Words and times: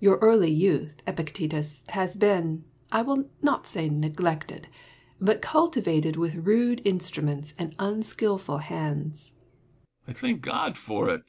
Your 0.00 0.18
early 0.18 0.50
youth, 0.50 0.96
Epictetus, 1.06 1.84
has 1.90 2.16
been, 2.16 2.64
I 2.90 3.02
will 3.02 3.28
not 3.42 3.64
say 3.64 3.88
neglected, 3.88 4.66
but 5.20 5.40
cultivated 5.40 6.16
with 6.16 6.34
rude 6.34 6.82
instruments 6.84 7.54
and 7.56 7.76
unskilful 7.78 8.58
hands. 8.58 9.30
Epictetus. 10.02 10.08
I 10.08 10.12
thank 10.20 10.40
God 10.42 10.76
for 10.76 11.10
it. 11.10 11.20